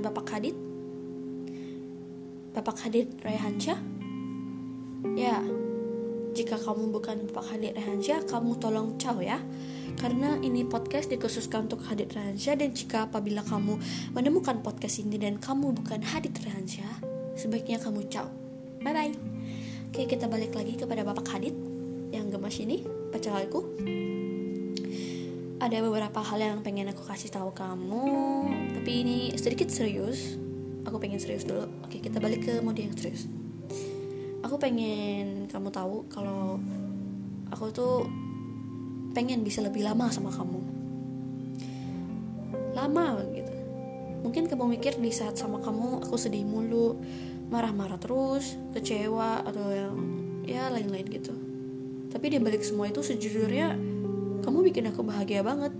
[0.00, 0.56] Bapak Hadid?
[2.56, 3.76] Bapak Hadid Rehansyah?
[5.18, 5.44] Ya,
[6.32, 9.36] jika kamu bukan Bapak Hadid Rehansyah, kamu tolong caw ya.
[10.00, 13.76] Karena ini podcast dikhususkan untuk Hadid Rehansyah dan jika apabila kamu
[14.16, 17.04] menemukan podcast ini dan kamu bukan Hadid Rehansyah,
[17.36, 18.24] sebaiknya kamu caw.
[18.80, 19.14] Bye bye.
[19.92, 21.52] Oke, kita balik lagi kepada Bapak Hadid
[22.08, 22.80] yang gemas ini,
[23.12, 23.68] baca lagu.
[25.62, 28.02] Ada beberapa hal yang pengen aku kasih tahu kamu,
[28.74, 30.34] tapi ini sedikit serius.
[30.82, 31.70] Aku pengen serius dulu.
[31.86, 33.30] Oke kita balik ke mode yang serius.
[34.42, 36.58] Aku pengen kamu tahu kalau
[37.54, 38.10] aku tuh
[39.14, 40.58] pengen bisa lebih lama sama kamu.
[42.74, 43.54] Lama gitu.
[44.26, 46.98] Mungkin kamu mikir di saat sama kamu aku sedih mulu
[47.54, 49.94] marah-marah terus kecewa atau yang
[50.42, 51.38] ya lain-lain gitu.
[52.10, 53.91] Tapi di balik semua itu sejujurnya
[54.42, 55.70] kamu bikin aku bahagia banget.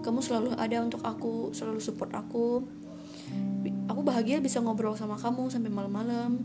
[0.00, 2.64] Kamu selalu ada untuk aku selalu support aku.
[3.92, 6.40] Aku bahagia bisa ngobrol sama kamu sampai malam-malam.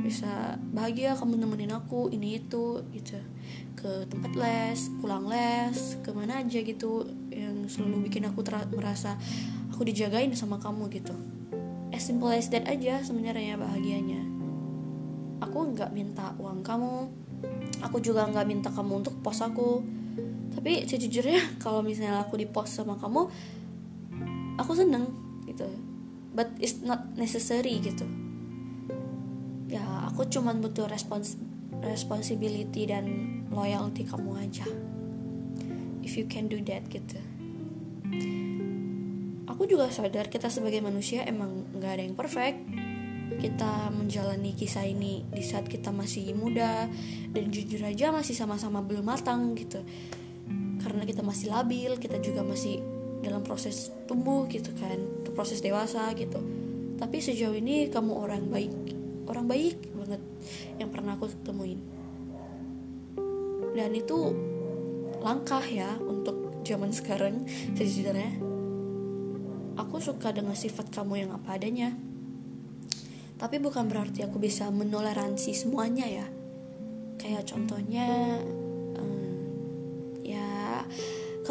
[0.00, 3.18] Bisa bahagia kamu nemenin aku ini itu gitu.
[3.74, 9.18] Ke tempat les pulang les ke mana aja gitu yang selalu bikin aku merasa
[9.74, 11.12] aku dijagain sama kamu gitu.
[11.90, 14.22] As simple as that aja sebenarnya bahagianya.
[15.42, 17.10] Aku nggak minta uang kamu.
[17.80, 19.99] Aku juga nggak minta kamu untuk post aku
[20.60, 23.32] tapi sejujurnya kalau misalnya aku di post sama kamu
[24.60, 25.08] aku seneng
[25.48, 25.64] gitu.
[26.36, 28.04] But it's not necessary gitu.
[29.72, 31.40] Ya aku cuman butuh respons
[31.80, 33.08] responsibility dan
[33.48, 34.68] loyalty kamu aja.
[36.04, 37.16] If you can do that gitu.
[39.48, 42.60] Aku juga sadar kita sebagai manusia emang nggak ada yang perfect.
[43.40, 46.84] Kita menjalani kisah ini di saat kita masih muda
[47.32, 49.80] dan jujur aja masih sama-sama belum matang gitu
[50.90, 52.82] karena kita masih labil kita juga masih
[53.22, 54.98] dalam proses tumbuh gitu kan
[55.30, 56.42] proses dewasa gitu.
[56.98, 58.74] Tapi sejauh ini kamu orang baik
[59.30, 60.18] orang baik banget
[60.82, 61.78] yang pernah aku temuin.
[63.70, 64.34] Dan itu
[65.22, 67.46] langkah ya untuk zaman sekarang
[67.78, 68.42] sejujurnya.
[69.78, 71.94] Aku suka dengan sifat kamu yang apa adanya.
[73.38, 76.26] Tapi bukan berarti aku bisa menoleransi semuanya ya.
[77.16, 78.42] Kayak contohnya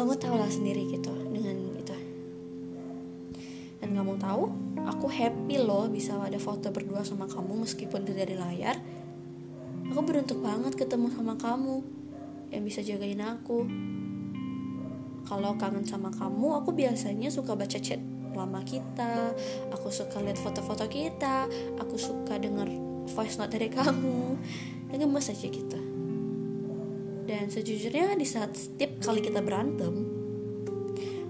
[0.00, 1.12] kamu tahu lah sendiri gitu
[3.90, 4.46] dan kamu tahu
[4.86, 8.78] aku happy loh bisa ada foto berdua sama kamu meskipun itu dari layar.
[9.90, 11.82] Aku beruntung banget ketemu sama kamu
[12.54, 13.66] yang bisa jagain aku.
[15.26, 17.98] Kalau kangen sama kamu aku biasanya suka baca chat
[18.30, 19.34] lama kita
[19.74, 21.50] aku suka lihat foto-foto kita
[21.82, 22.70] aku suka denger
[23.10, 24.38] voice note dari kamu.
[24.86, 25.89] Dan gemes aja kita
[27.30, 30.18] dan sejujurnya di saat setiap kali kita berantem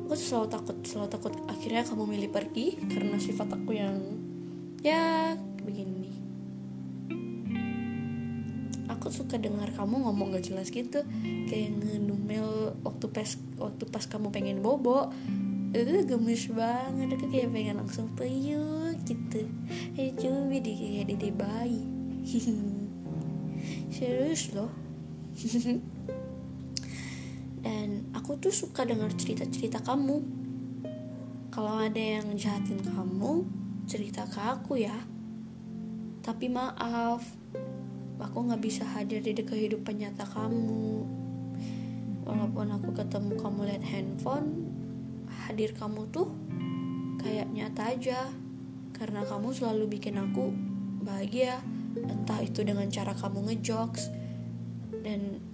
[0.08, 3.94] aku selalu takut selalu takut akhirnya kamu milih pergi karena sifat aku yang
[4.80, 6.10] ya begini.
[8.90, 11.06] Aku suka dengar kamu ngomong gak jelas gitu
[11.46, 15.14] kayak ngedumel waktu pas waktu pas kamu pengen bobo
[15.70, 19.46] itu gemes banget aku kayak pengen langsung peyuk gitu.
[19.94, 21.86] Hey cumi di kayak dede bayi.
[23.94, 24.72] Serius loh
[27.60, 30.24] dan aku tuh suka dengar cerita-cerita kamu.
[31.52, 33.44] Kalau ada yang jahatin kamu
[33.84, 34.96] cerita ke aku ya.
[36.20, 37.24] Tapi maaf
[38.20, 41.04] aku nggak bisa hadir di kehidupan nyata kamu.
[42.24, 44.48] Walaupun aku ketemu kamu lihat handphone
[45.48, 46.30] hadir kamu tuh
[47.20, 48.20] kayak nyata aja.
[48.96, 50.52] Karena kamu selalu bikin aku
[51.00, 51.60] bahagia
[51.96, 54.12] entah itu dengan cara kamu ngejokes.
[55.00, 55.49] Dan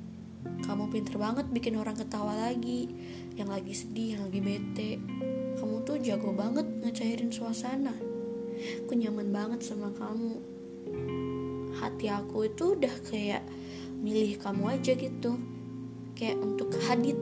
[0.86, 2.86] kamu pinter banget bikin orang ketawa lagi.
[3.34, 4.90] Yang lagi sedih yang lagi bete.
[5.58, 7.90] Kamu tuh jago banget ngecairin suasana.
[8.86, 10.38] Aku nyaman banget sama kamu.
[11.74, 13.42] Hati aku itu udah kayak
[13.98, 15.34] milih kamu aja gitu.
[16.14, 17.18] Kayak untuk hadit.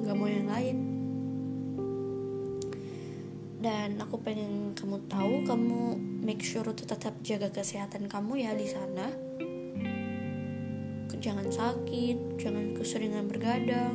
[0.00, 0.76] Nggak mau yang lain.
[3.60, 5.80] Dan aku pengen kamu tahu kamu
[6.24, 9.12] make sure tetap jaga kesehatan kamu ya di sana
[11.22, 13.94] jangan sakit, jangan keseringan bergadang.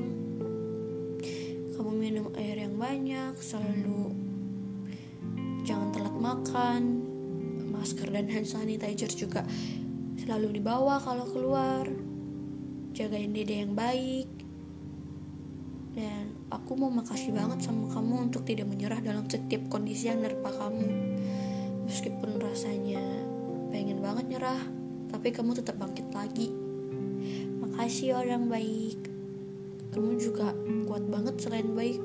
[1.76, 4.16] Kamu minum air yang banyak, selalu
[5.68, 6.82] jangan telat makan.
[7.68, 9.44] Masker dan hand sanitizer juga
[10.18, 11.84] selalu dibawa kalau keluar.
[12.96, 14.32] Jagain dede yang baik.
[16.00, 20.48] Dan aku mau makasih banget sama kamu untuk tidak menyerah dalam setiap kondisi yang nerpa
[20.48, 20.90] kamu.
[21.92, 23.04] Meskipun rasanya
[23.70, 24.64] pengen banget nyerah,
[25.12, 26.67] tapi kamu tetap bangkit lagi
[27.88, 29.00] Makasih orang baik.
[29.96, 30.52] Kamu juga
[30.92, 32.04] kuat banget selain baik.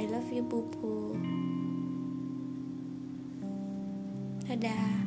[0.00, 1.20] I love you pupu
[4.48, 5.04] dadah